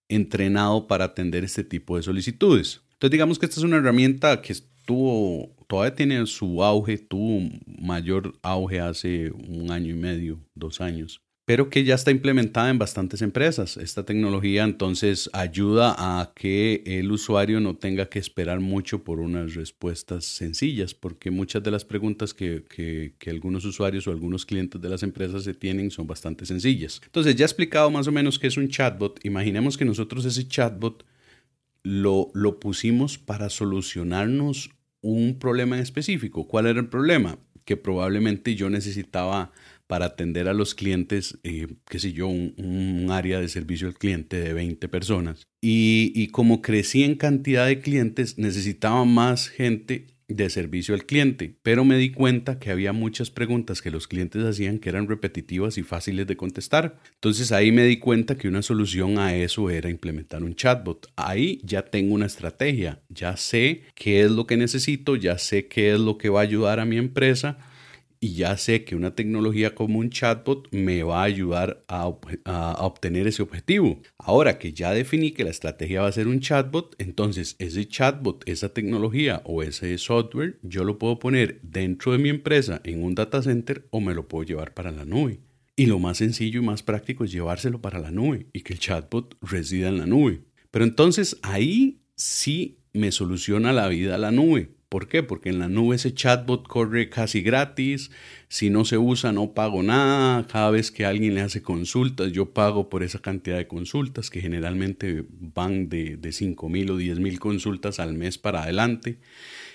entrenado 0.09 0.87
para 0.87 1.05
atender 1.05 1.43
este 1.43 1.63
tipo 1.63 1.97
de 1.97 2.03
solicitudes. 2.03 2.81
Entonces 2.93 3.11
digamos 3.11 3.39
que 3.39 3.45
esta 3.45 3.59
es 3.59 3.63
una 3.63 3.77
herramienta 3.77 4.41
que 4.41 4.53
estuvo, 4.53 5.55
todavía 5.67 5.95
tiene 5.95 6.25
su 6.27 6.63
auge, 6.63 6.97
tuvo 6.97 7.49
mayor 7.65 8.37
auge 8.41 8.79
hace 8.79 9.31
un 9.31 9.71
año 9.71 9.91
y 9.91 9.97
medio, 9.97 10.39
dos 10.53 10.81
años 10.81 11.24
pero 11.45 11.69
que 11.69 11.83
ya 11.83 11.93
está 11.93 12.09
implementada 12.09 12.71
en 12.71 12.79
bastantes 12.79 13.21
empresas. 13.21 13.77
Esta 13.77 14.03
tecnología 14.03 14.63
entonces 14.63 15.29
ayuda 15.31 15.95
a 15.95 16.33
que 16.33 16.81
el 16.85 17.11
usuario 17.11 17.59
no 17.59 17.75
tenga 17.75 18.07
que 18.07 18.17
esperar 18.17 18.59
mucho 18.59 19.03
por 19.03 19.19
unas 19.19 19.53
respuestas 19.53 20.25
sencillas, 20.25 20.95
porque 20.95 21.29
muchas 21.29 21.61
de 21.61 21.69
las 21.69 21.85
preguntas 21.85 22.33
que, 22.33 22.63
que, 22.67 23.29
algunos 23.29 23.63
usuarios 23.63 24.07
o 24.07 24.11
algunos 24.11 24.45
clientes 24.45 24.81
de 24.81 24.89
las 24.89 25.03
empresas 25.03 25.43
se 25.43 25.53
tienen 25.53 25.91
son 25.91 26.07
bastante 26.07 26.47
sencillas. 26.47 26.99
Entonces 27.05 27.35
ya 27.35 27.45
he 27.45 27.47
explicado 27.47 27.91
más 27.91 28.07
o 28.07 28.11
menos 28.11 28.39
qué 28.39 28.47
es 28.47 28.57
un 28.57 28.67
chatbot. 28.67 29.23
Imaginemos 29.23 29.77
que 29.77 29.85
nosotros 29.85 30.25
ese 30.25 30.47
chatbot 30.47 31.05
lo, 31.83 32.31
lo 32.33 32.59
pusimos 32.59 33.19
para 33.19 33.49
solucionarnos 33.49 34.71
un 35.01 35.37
problema 35.37 35.75
en 35.75 35.83
específico. 35.83 36.47
¿Cuál 36.47 36.65
era 36.65 36.79
el 36.79 36.87
problema? 36.87 37.37
Que 37.65 37.77
probablemente 37.77 38.55
yo 38.55 38.71
necesitaba 38.71 39.51
para 39.87 40.05
atender 40.05 40.47
a 40.47 40.53
los 40.53 40.75
clientes, 40.75 41.37
eh, 41.43 41.67
qué 41.89 41.99
sé 41.99 42.13
yo, 42.13 42.27
un, 42.27 43.07
área 43.09 43.39
de 43.39 43.47
servicio 43.47 43.87
al 43.87 43.93
cliente 43.93 44.37
de 44.37 44.53
20 44.53 44.87
personas. 44.89 45.47
Y, 45.61 46.11
y 46.15 46.27
como 46.27 46.61
crecí 46.61 47.03
en 47.03 47.15
cantidad 47.15 47.67
de 47.67 47.79
clientes, 47.79 48.37
necesitaba 48.37 49.05
más 49.05 49.47
gente 49.47 50.07
de 50.27 50.49
servicio 50.49 50.95
al 50.95 51.05
cliente, 51.05 51.55
pero 51.61 51.85
me 51.85 51.97
di 51.97 52.11
cuenta 52.11 52.57
que 52.57 52.71
había 52.71 52.93
muchas 52.93 53.29
preguntas 53.29 53.81
que 53.81 53.91
los 53.91 54.07
clientes 54.07 54.43
hacían 54.43 54.79
que 54.79 54.89
eran 54.89 55.07
repetitivas 55.07 55.77
y 55.77 55.83
fáciles 55.83 56.25
de 56.25 56.35
contestar. 56.35 56.97
Entonces 57.13 57.51
ahí 57.51 57.71
me 57.71 57.83
di 57.83 57.97
cuenta 57.97 58.35
que 58.35 58.47
una 58.47 58.61
solución 58.61 59.19
a 59.19 59.35
eso 59.35 59.69
era 59.69 59.89
implementar 59.89 60.43
un 60.43 60.55
chatbot. 60.55 61.11
Ahí 61.15 61.61
ya 61.63 61.83
tengo 61.83 62.15
una 62.15 62.25
estrategia, 62.25 63.01
ya 63.09 63.37
sé 63.37 63.83
qué 63.93 64.21
es 64.21 64.31
lo 64.31 64.47
que 64.47 64.57
necesito, 64.57 65.15
ya 65.15 65.37
sé 65.37 65.67
qué 65.67 65.93
es 65.93 65.99
lo 65.99 66.17
que 66.17 66.29
va 66.29 66.39
a 66.39 66.43
ayudar 66.43 66.79
a 66.79 66.85
mi 66.85 66.97
empresa 66.97 67.59
y 68.25 68.33
ya 68.33 68.57
sé 68.57 68.83
que 68.83 68.95
una 68.95 69.13
tecnología 69.13 69.75
como 69.75 69.99
un 69.99 70.09
chatbot 70.09 70.67
me 70.71 71.03
va 71.03 71.21
a 71.21 71.25
ayudar 71.25 71.85
a, 71.87 72.07
obtener 72.07 73.27
ese 73.27 73.43
objetivo. 73.43 74.01
Ahora 74.17 74.57
que 74.57 74.73
ya 74.73 74.93
definí 74.93 75.29
que 75.29 75.43
la 75.43 75.51
estrategia 75.51 76.01
va 76.01 76.07
a 76.07 76.11
ser 76.11 76.27
un 76.27 76.39
chatbot, 76.39 76.95
entonces 76.97 77.55
ese 77.59 77.87
chatbot, 77.87 78.41
esa 78.49 78.69
tecnología 78.69 79.43
o 79.45 79.61
ese 79.61 79.95
software, 79.99 80.57
yo 80.63 80.83
lo 80.83 80.97
puedo 80.97 81.19
poner 81.19 81.59
dentro 81.61 82.13
de 82.13 82.17
mi 82.17 82.29
empresa 82.29 82.81
en 82.83 83.03
un 83.03 83.13
data 83.13 83.43
center 83.43 83.87
o 83.91 84.01
me 84.01 84.15
lo 84.15 84.27
puedo 84.27 84.43
llevar 84.43 84.73
para 84.73 84.89
la 84.89 85.05
nube. 85.05 85.41
Y 85.75 85.85
lo 85.85 85.99
más 85.99 86.17
sencillo 86.17 86.61
y 86.61 86.65
más 86.65 86.81
práctico 86.81 87.25
es 87.25 87.31
llevárselo 87.31 87.79
para 87.79 87.99
la 87.99 88.09
nube 88.09 88.47
y 88.53 88.61
que 88.61 88.73
el 88.73 88.79
chatbot 88.79 89.37
resida 89.39 89.89
en 89.89 89.99
la 89.99 90.07
nube. 90.07 90.41
Pero 90.71 90.83
entonces 90.83 91.37
ahí 91.43 92.01
sí 92.15 92.79
me 92.91 93.11
soluciona 93.11 93.71
la 93.71 93.87
vida 93.87 94.17
la 94.17 94.31
nube 94.31 94.71
¿Por 94.95 95.09
qué? 95.09 95.23
Porque 95.23 95.49
en 95.49 95.59
la 95.59 95.67
nube 95.67 95.97
ese 95.97 96.13
chatbot 96.13 96.65
corre 96.69 97.09
casi 97.09 97.41
gratis, 97.41 98.11
si 98.47 98.69
no 98.69 98.85
se 98.85 98.97
usa 98.97 99.33
no 99.33 99.53
pago 99.53 99.83
nada, 99.83 100.47
cada 100.47 100.71
vez 100.71 100.89
que 100.89 101.03
alguien 101.03 101.35
le 101.35 101.41
hace 101.41 101.61
consultas 101.61 102.31
yo 102.31 102.53
pago 102.53 102.87
por 102.87 103.03
esa 103.03 103.19
cantidad 103.19 103.57
de 103.57 103.67
consultas 103.67 104.29
que 104.29 104.39
generalmente 104.39 105.25
van 105.29 105.89
de, 105.89 106.15
de 106.15 106.31
5 106.31 106.69
mil 106.69 106.91
o 106.91 106.95
10 106.95 107.19
mil 107.19 107.39
consultas 107.41 107.99
al 107.99 108.13
mes 108.13 108.37
para 108.37 108.63
adelante 108.63 109.19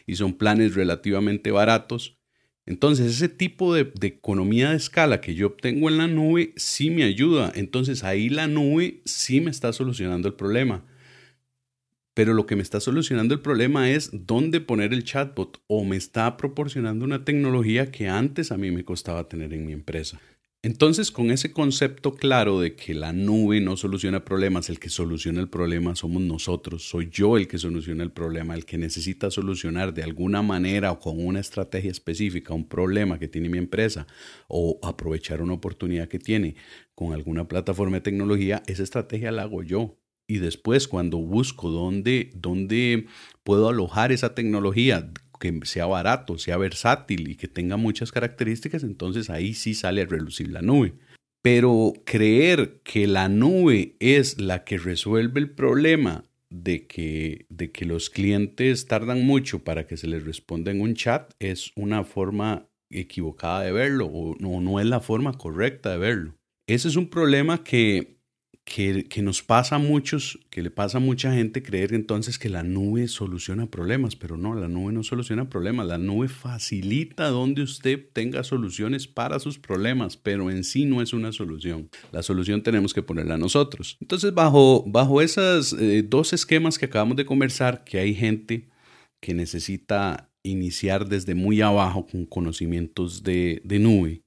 y 0.06 0.16
son 0.16 0.32
planes 0.32 0.74
relativamente 0.74 1.50
baratos. 1.50 2.16
Entonces 2.64 3.14
ese 3.14 3.28
tipo 3.28 3.74
de, 3.74 3.92
de 4.00 4.06
economía 4.06 4.70
de 4.70 4.76
escala 4.76 5.20
que 5.20 5.34
yo 5.34 5.48
obtengo 5.48 5.90
en 5.90 5.98
la 5.98 6.06
nube 6.06 6.54
sí 6.56 6.88
me 6.88 7.04
ayuda. 7.04 7.52
Entonces 7.54 8.04
ahí 8.04 8.30
la 8.30 8.46
nube 8.46 9.02
sí 9.04 9.42
me 9.42 9.50
está 9.50 9.74
solucionando 9.74 10.28
el 10.28 10.34
problema 10.34 10.82
pero 12.20 12.34
lo 12.34 12.44
que 12.44 12.54
me 12.54 12.60
está 12.60 12.80
solucionando 12.80 13.32
el 13.32 13.40
problema 13.40 13.88
es 13.88 14.10
dónde 14.12 14.60
poner 14.60 14.92
el 14.92 15.04
chatbot 15.04 15.62
o 15.68 15.86
me 15.86 15.96
está 15.96 16.36
proporcionando 16.36 17.06
una 17.06 17.24
tecnología 17.24 17.90
que 17.90 18.08
antes 18.10 18.52
a 18.52 18.58
mí 18.58 18.70
me 18.70 18.84
costaba 18.84 19.26
tener 19.26 19.54
en 19.54 19.64
mi 19.64 19.72
empresa. 19.72 20.20
Entonces, 20.62 21.10
con 21.10 21.30
ese 21.30 21.54
concepto 21.54 22.16
claro 22.16 22.60
de 22.60 22.76
que 22.76 22.92
la 22.92 23.14
nube 23.14 23.62
no 23.62 23.78
soluciona 23.78 24.22
problemas, 24.22 24.68
el 24.68 24.78
que 24.78 24.90
soluciona 24.90 25.40
el 25.40 25.48
problema 25.48 25.96
somos 25.96 26.20
nosotros, 26.20 26.86
soy 26.86 27.08
yo 27.10 27.38
el 27.38 27.48
que 27.48 27.56
soluciona 27.56 28.02
el 28.02 28.12
problema, 28.12 28.54
el 28.54 28.66
que 28.66 28.76
necesita 28.76 29.30
solucionar 29.30 29.94
de 29.94 30.02
alguna 30.02 30.42
manera 30.42 30.92
o 30.92 30.98
con 30.98 31.24
una 31.24 31.40
estrategia 31.40 31.90
específica 31.90 32.52
un 32.52 32.68
problema 32.68 33.18
que 33.18 33.28
tiene 33.28 33.48
mi 33.48 33.56
empresa 33.56 34.06
o 34.46 34.78
aprovechar 34.82 35.40
una 35.40 35.54
oportunidad 35.54 36.06
que 36.06 36.18
tiene 36.18 36.54
con 36.94 37.14
alguna 37.14 37.48
plataforma 37.48 37.96
de 37.96 38.02
tecnología, 38.02 38.62
esa 38.66 38.82
estrategia 38.82 39.32
la 39.32 39.44
hago 39.44 39.62
yo 39.62 40.00
y 40.30 40.38
después 40.38 40.87
cuando 40.87 41.18
busco 41.18 41.70
dónde, 41.70 42.30
dónde 42.34 43.06
puedo 43.42 43.68
alojar 43.68 44.12
esa 44.12 44.32
tecnología 44.32 45.10
que 45.40 45.58
sea 45.64 45.87
barato, 45.87 46.38
sea 46.38 46.56
versátil 46.56 47.28
y 47.28 47.34
que 47.34 47.49
tenga 47.49 47.76
muchas 47.76 48.12
características, 48.12 48.84
entonces 48.84 49.28
ahí 49.28 49.54
sí 49.54 49.75
sale 49.75 50.02
a 50.02 50.06
relucir 50.06 50.52
la 50.52 50.62
nube. 50.62 50.94
Pero 51.42 51.94
creer 52.04 52.80
que 52.84 53.08
la 53.08 53.28
nube 53.28 53.96
es 53.99 54.40
la 54.40 54.62
que 54.62 54.78
resuelve 54.78 55.40
el 55.40 55.50
problema 55.50 56.25
de 56.49 56.87
que, 56.87 57.46
de 57.49 57.72
que 57.72 57.84
los 57.84 58.08
clientes 58.08 58.87
tardan 58.87 59.26
mucho 59.26 59.64
para 59.64 59.88
que 59.88 59.96
se 59.96 60.06
les 60.06 60.25
responda 60.25 60.70
en 60.70 60.80
un 60.80 60.94
chat 60.94 61.32
es 61.40 61.72
una 61.75 62.04
forma 62.04 62.68
equivocada 62.88 63.62
de 63.62 63.72
verlo 63.72 64.06
o 64.06 64.37
no, 64.38 64.60
no 64.60 64.78
es 64.78 64.87
la 64.87 65.00
forma 65.00 65.32
correcta 65.32 65.90
de 65.90 65.99
verlo. 65.99 66.34
Ese 66.68 66.87
es 66.87 66.94
un 66.94 67.10
problema 67.10 67.64
que 67.64 68.19
que, 68.64 69.22
nos 69.22 69.42
pasa 69.42 69.76
a 69.76 69.78
muchos, 69.78 70.38
que 70.50 70.62
le 70.62 70.70
pasa 70.70 70.98
a 70.98 71.00
mucha 71.00 71.32
gente 71.32 71.62
creer 71.62 71.92
entonces 71.92 72.38
que 72.38 72.48
la 72.48 72.62
nube 72.62 73.08
soluciona 73.08 73.66
problemas, 73.66 74.16
pero 74.16 74.36
no, 74.36 74.54
la 74.54 74.68
nube 74.68 74.92
no 74.92 75.02
soluciona 75.02 75.48
problemas, 75.48 75.86
la 75.86 75.98
nube 75.98 76.28
facilita 76.28 77.28
donde 77.28 77.62
usted 77.62 78.08
tenga 78.12 78.44
soluciones 78.44 79.08
para 79.08 79.40
sus 79.40 79.58
problemas, 79.58 80.16
pero 80.16 80.50
en 80.50 80.64
sí 80.64 80.84
no 80.84 81.02
es 81.02 81.12
una 81.12 81.32
solución. 81.32 81.90
La 82.12 82.22
solución 82.22 82.62
tenemos 82.62 82.94
que 82.94 83.02
ponerla 83.02 83.38
nosotros. 83.38 83.96
Entonces, 84.00 84.32
bajo, 84.34 84.84
bajo 84.86 85.20
esos 85.20 85.72
eh, 85.72 86.02
dos 86.06 86.32
esquemas 86.32 86.78
que 86.78 86.86
acabamos 86.86 87.16
de 87.16 87.26
conversar, 87.26 87.82
que 87.84 87.98
hay 87.98 88.14
gente 88.14 88.68
que 89.20 89.34
necesita 89.34 90.30
iniciar 90.42 91.08
desde 91.08 91.34
muy 91.34 91.60
abajo 91.60 92.06
con 92.06 92.24
conocimientos 92.24 93.22
de, 93.22 93.60
de 93.64 93.78
nube, 93.78 94.22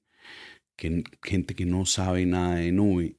que, 0.77 1.03
gente 1.23 1.55
que 1.55 1.65
no 1.65 1.85
sabe 1.85 2.25
nada 2.25 2.55
de 2.55 2.71
nube 2.71 3.17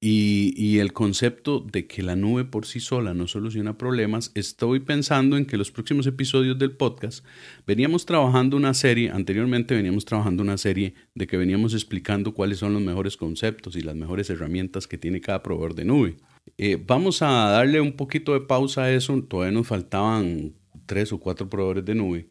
y, 0.00 0.78
el 0.78 0.92
concepto 0.92 1.58
de 1.60 1.88
que 1.88 2.02
la 2.02 2.14
nube 2.14 2.44
por 2.44 2.66
sí 2.66 2.78
sola 2.78 3.14
no 3.14 3.26
soluciona 3.26 3.76
problemas, 3.76 4.30
estoy 4.34 4.78
pensando 4.80 5.36
en 5.36 5.44
que 5.44 5.56
los 5.56 5.72
próximos 5.72 6.06
episodios 6.06 6.56
del 6.58 6.72
podcast 6.72 7.24
veníamos 7.66 8.06
trabajando 8.06 8.56
una 8.56 8.74
serie, 8.74 9.10
anteriormente 9.10 9.74
veníamos 9.74 10.04
trabajando 10.04 10.42
una 10.44 10.56
serie 10.56 10.94
de 11.14 11.26
que 11.26 11.36
veníamos 11.36 11.74
explicando 11.74 12.32
cuáles 12.32 12.58
son 12.58 12.74
los 12.74 12.82
mejores 12.82 13.16
conceptos 13.16 13.74
y 13.74 13.80
las 13.80 13.96
mejores 13.96 14.30
herramientas 14.30 14.86
que 14.86 14.98
tiene 14.98 15.20
cada 15.20 15.42
proveedor 15.42 15.74
de 15.74 15.84
nube. 15.84 16.16
Eh, 16.58 16.82
vamos 16.86 17.20
a 17.22 17.50
darle 17.50 17.80
un 17.80 17.94
poquito 17.94 18.34
de 18.34 18.40
pausa 18.40 18.84
a 18.84 18.92
eso, 18.92 19.20
todavía 19.22 19.52
nos 19.52 19.66
faltaban 19.66 20.54
tres 20.86 21.12
o 21.12 21.18
cuatro 21.18 21.50
proveedores 21.50 21.84
de 21.84 21.94
nube 21.96 22.28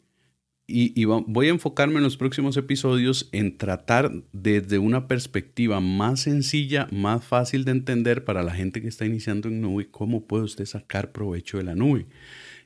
y, 0.70 1.06
voy 1.06 1.46
a 1.46 1.50
enfocarme 1.50 1.96
en 1.96 2.02
los 2.02 2.18
próximos 2.18 2.58
episodios 2.58 3.30
en 3.32 3.56
tratar 3.56 4.12
desde 4.32 4.78
una 4.78 5.08
perspectiva 5.08 5.80
más 5.80 6.20
sencilla, 6.20 6.86
más 6.92 7.24
fácil 7.24 7.64
de 7.64 7.70
entender 7.70 8.22
para 8.22 8.42
la 8.42 8.52
gente 8.52 8.82
que 8.82 8.88
está 8.88 9.06
iniciando 9.06 9.48
en 9.48 9.62
nube, 9.62 9.90
cómo 9.90 10.26
puede 10.26 10.44
usted 10.44 10.66
sacar 10.66 11.10
provecho 11.10 11.56
de 11.56 11.64
la 11.64 11.74
nube. 11.74 12.06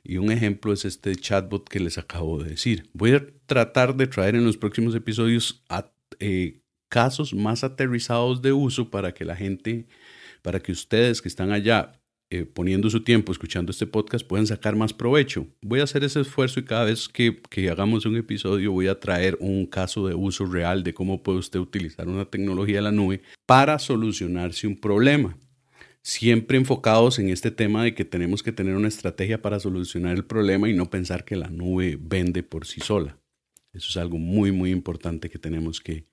Y 0.03 0.17
un 0.17 0.33
ejemplo 0.33 0.73
es 0.73 0.83
este 0.83 1.15
chatbot 1.15 1.69
que 1.69 1.79
les 1.79 1.97
acabo 1.97 2.43
de 2.43 2.49
decir. 2.49 2.89
Voy 2.91 3.13
a 3.13 3.25
tratar 3.45 3.95
de 3.95 4.07
traer 4.07 4.35
en 4.35 4.43
los 4.43 4.57
próximos 4.57 4.93
episodios 4.95 5.63
eh, 6.19 6.59
casos 6.89 7.33
más 7.33 7.63
aterrizados 7.63 8.41
de 8.41 8.51
uso 8.51 8.91
para 8.91 9.13
que 9.13 9.23
la 9.23 9.37
gente, 9.37 9.87
para 10.41 10.59
que 10.59 10.73
ustedes 10.73 11.21
que 11.21 11.29
están 11.29 11.53
allá 11.53 12.02
eh, 12.33 12.45
poniendo 12.45 12.89
su 12.89 13.03
tiempo 13.03 13.31
escuchando 13.31 13.69
este 13.69 13.85
podcast 13.85 14.25
pueden 14.25 14.47
sacar 14.47 14.75
más 14.75 14.91
provecho. 14.91 15.45
Voy 15.61 15.81
a 15.81 15.83
hacer 15.83 16.03
ese 16.03 16.21
esfuerzo 16.21 16.59
y 16.59 16.65
cada 16.65 16.85
vez 16.85 17.07
que, 17.07 17.39
que, 17.47 17.69
hagamos 17.69 18.07
un 18.07 18.17
episodio 18.17 18.71
voy 18.71 18.87
a 18.87 18.99
traer 18.99 19.37
un 19.39 19.67
caso 19.67 20.07
de 20.07 20.15
uso 20.15 20.47
real 20.47 20.83
de 20.83 20.95
cómo 20.95 21.21
puede 21.21 21.37
usted 21.37 21.59
utilizar 21.59 22.07
una 22.07 22.25
tecnología 22.25 22.77
de 22.77 22.81
la 22.81 22.91
nube 22.91 23.21
para 23.45 23.77
solucionarse 23.77 24.65
un 24.65 24.75
problema. 24.77 25.37
Siempre 26.01 26.57
enfocados 26.57 27.19
en 27.19 27.29
este 27.29 27.51
tema 27.51 27.83
de 27.83 27.93
que 27.93 28.03
tenemos 28.03 28.41
que 28.41 28.51
tener 28.51 28.73
una 28.73 28.87
estrategia 28.87 29.39
para 29.43 29.59
solucionar 29.59 30.15
el 30.15 30.25
problema 30.25 30.67
y 30.67 30.73
no 30.73 30.89
pensar 30.89 31.25
que 31.25 31.35
la 31.35 31.51
nube 31.51 31.99
vende 32.01 32.41
por 32.41 32.65
sí 32.65 32.81
sola. 32.81 33.19
Eso 33.73 33.89
es 33.91 33.97
algo 33.97 34.17
muy, 34.17 34.51
muy 34.51 34.71
importante 34.71 35.29
que 35.29 35.37
tenemos 35.37 35.81
que, 35.81 36.07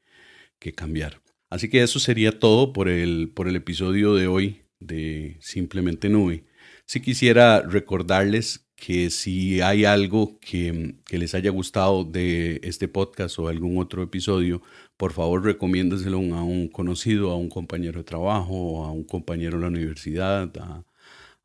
que 0.59 0.75
cambiar. 0.75 1.23
Así 1.49 1.71
que 1.71 1.83
eso 1.83 1.99
sería 1.99 2.39
todo 2.39 2.75
por 2.75 2.91
el, 2.91 3.33
por 3.35 3.49
el 3.49 3.57
episodio 3.57 4.15
de 4.15 4.27
hoy 4.27 4.61
de 4.81 5.37
Simplemente 5.41 6.09
Nube. 6.09 6.45
Si 6.87 7.01
quisiera 7.01 7.63
recordarles 7.63 8.67
que 8.81 9.11
si 9.11 9.61
hay 9.61 9.85
algo 9.85 10.41
que, 10.41 10.97
les 11.11 11.35
haya 11.35 11.51
gustado 11.51 12.05
de 12.05 12.61
este 12.65 12.89
podcast 12.89 13.39
o 13.39 13.49
algún 13.49 13.79
otro 13.79 14.03
episodio, 14.03 14.63
por 14.97 15.13
favor 15.13 15.45
recomiéndeselo 15.45 16.19
a 16.19 16.43
un 16.43 16.69
conocido, 16.69 17.31
a 17.31 17.37
un 17.37 17.51
compañero 17.51 17.99
de 18.01 18.05
trabajo, 18.05 18.85
a 18.85 18.91
un 18.91 19.05
compañero 19.05 19.59
de 19.59 19.63
la 19.63 19.69
universidad, 19.69 20.51
a, 20.59 20.85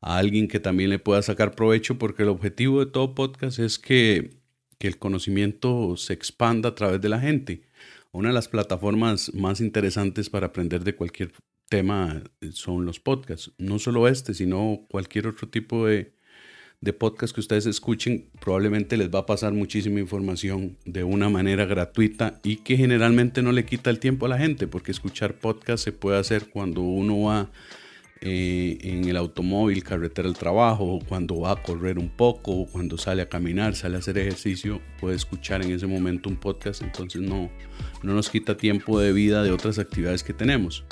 a 0.00 0.18
alguien 0.18 0.48
que 0.48 0.60
también 0.60 0.90
le 0.90 0.98
pueda 0.98 1.22
sacar 1.22 1.54
provecho, 1.54 1.98
porque 1.98 2.22
el 2.22 2.30
objetivo 2.30 2.84
de 2.84 2.90
todo 2.90 3.14
podcast 3.14 3.58
es 3.58 3.78
que, 3.78 4.38
que 4.78 4.88
el 4.88 4.98
conocimiento 4.98 5.96
se 5.96 6.14
expanda 6.14 6.70
a 6.70 6.74
través 6.74 7.00
de 7.00 7.08
la 7.10 7.20
gente. 7.20 7.62
Una 8.12 8.28
de 8.30 8.34
las 8.34 8.48
plataformas 8.48 9.32
más 9.34 9.60
interesantes 9.60 10.30
para 10.30 10.46
aprender 10.48 10.84
de 10.84 10.96
cualquier 10.96 11.32
tema 11.68 12.22
son 12.52 12.84
los 12.84 13.00
podcasts. 13.00 13.52
No 13.58 13.78
solo 13.78 14.08
este, 14.08 14.34
sino 14.34 14.86
cualquier 14.88 15.26
otro 15.26 15.48
tipo 15.48 15.86
de, 15.86 16.12
de 16.80 16.92
podcast 16.92 17.34
que 17.34 17.40
ustedes 17.40 17.66
escuchen, 17.66 18.30
probablemente 18.40 18.96
les 18.96 19.10
va 19.10 19.20
a 19.20 19.26
pasar 19.26 19.52
muchísima 19.52 20.00
información 20.00 20.76
de 20.84 21.04
una 21.04 21.28
manera 21.28 21.64
gratuita 21.64 22.40
y 22.44 22.56
que 22.56 22.76
generalmente 22.76 23.42
no 23.42 23.52
le 23.52 23.64
quita 23.64 23.90
el 23.90 23.98
tiempo 23.98 24.26
a 24.26 24.28
la 24.28 24.38
gente, 24.38 24.66
porque 24.66 24.92
escuchar 24.92 25.34
podcast 25.34 25.82
se 25.84 25.92
puede 25.92 26.18
hacer 26.18 26.48
cuando 26.48 26.82
uno 26.82 27.22
va 27.22 27.50
eh, 28.20 28.78
en 28.80 29.08
el 29.08 29.16
automóvil, 29.16 29.84
carretera 29.84 30.28
al 30.28 30.36
trabajo, 30.36 31.00
cuando 31.08 31.40
va 31.40 31.52
a 31.52 31.62
correr 31.62 31.98
un 31.98 32.08
poco, 32.08 32.66
cuando 32.66 32.96
sale 32.96 33.22
a 33.22 33.28
caminar, 33.28 33.74
sale 33.74 33.96
a 33.96 33.98
hacer 33.98 34.16
ejercicio, 34.18 34.80
puede 35.00 35.16
escuchar 35.16 35.62
en 35.62 35.72
ese 35.72 35.86
momento 35.86 36.28
un 36.28 36.36
podcast, 36.36 36.82
entonces 36.82 37.20
no, 37.20 37.50
no 38.02 38.14
nos 38.14 38.30
quita 38.30 38.56
tiempo 38.56 38.98
de 39.00 39.12
vida 39.12 39.42
de 39.42 39.50
otras 39.50 39.78
actividades 39.78 40.22
que 40.22 40.32
tenemos. 40.32 40.84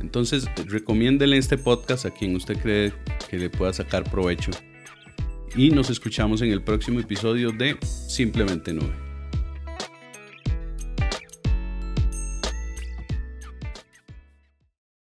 Entonces, 0.00 0.46
recomiéndele 0.66 1.36
este 1.36 1.58
podcast 1.58 2.06
a 2.06 2.10
quien 2.10 2.34
usted 2.36 2.56
cree 2.58 2.92
que 3.28 3.38
le 3.38 3.50
pueda 3.50 3.72
sacar 3.72 4.10
provecho 4.10 4.50
y 5.56 5.70
nos 5.70 5.90
escuchamos 5.90 6.42
en 6.42 6.52
el 6.52 6.62
próximo 6.62 7.00
episodio 7.00 7.50
de 7.50 7.76
Simplemente 7.82 8.72
Nube. 8.72 9.09